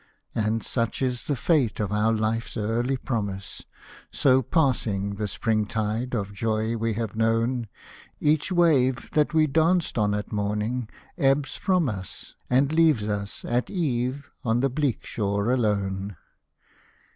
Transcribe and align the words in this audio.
And 0.33 0.63
such 0.63 1.03
is 1.03 1.25
the 1.27 1.35
fate 1.35 1.79
of 1.79 1.91
our 1.91 2.11
life's 2.11 2.57
early 2.57 2.97
promise. 2.97 3.61
So 4.09 4.41
passing 4.41 5.13
the 5.13 5.27
spring 5.27 5.67
tide 5.67 6.15
of 6.15 6.33
joy 6.33 6.75
we 6.75 6.93
have 6.93 7.15
known; 7.15 7.67
Each 8.19 8.51
wave, 8.51 9.11
that 9.11 9.35
we 9.35 9.45
danced 9.45 9.99
on 9.99 10.15
at 10.15 10.31
morning, 10.31 10.89
ebbs 11.19 11.55
from 11.55 11.87
us, 11.87 12.33
And 12.49 12.73
leaves 12.73 13.03
us, 13.03 13.45
at 13.45 13.69
eve, 13.69 14.31
on 14.43 14.61
the 14.61 14.69
bleak 14.69 15.05
shore 15.05 15.51
alone. 15.51 16.17